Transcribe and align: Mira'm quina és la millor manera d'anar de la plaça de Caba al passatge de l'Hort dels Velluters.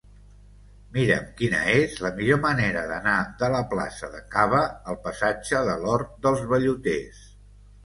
Mira'm 0.95 1.27
quina 1.41 1.59
és 1.73 1.93
la 2.05 2.11
millor 2.21 2.39
manera 2.45 2.81
d'anar 2.93 3.19
de 3.43 3.51
la 3.57 3.61
plaça 3.75 4.11
de 4.17 4.23
Caba 4.33 4.65
al 4.95 4.99
passatge 5.07 5.63
de 5.71 5.79
l'Hort 5.85 6.19
dels 6.27 6.45
Velluters. 6.57 7.25